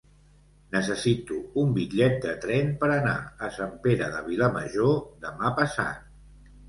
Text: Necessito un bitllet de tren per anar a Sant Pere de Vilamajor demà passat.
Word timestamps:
Necessito 0.75 1.35
un 1.63 1.75
bitllet 1.75 2.17
de 2.25 2.33
tren 2.45 2.73
per 2.81 2.89
anar 2.95 3.13
a 3.49 3.51
Sant 3.61 3.77
Pere 3.87 4.09
de 4.17 4.23
Vilamajor 4.31 4.99
demà 5.27 5.53
passat. 5.61 6.17